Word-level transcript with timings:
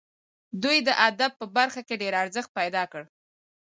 دوی 0.63 0.77
د 0.87 0.89
ادب 1.07 1.31
په 1.39 1.45
برخه 1.57 1.81
کې 1.87 1.99
ډېر 2.01 2.13
ارزښت 2.23 2.49
پیدا 2.59 2.83
کړ. 2.91 3.03